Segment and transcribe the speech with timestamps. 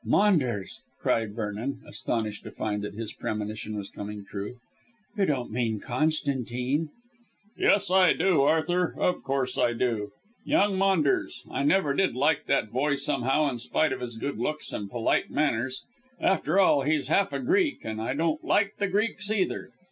[0.03, 4.55] "Maunders!" cried Vernon, astonished to find that his premonition was coming true.
[5.15, 6.89] "You don't mean Constantine?"
[7.55, 10.09] "Yes, I do, Arthur; of course I do.
[10.43, 11.45] Young Maunders.
[11.51, 15.29] I never did like that boy somehow in spite of his good looks and polite
[15.29, 15.83] manners.
[16.19, 19.69] After all, he's half a Greek, and I don't like the Greeks either.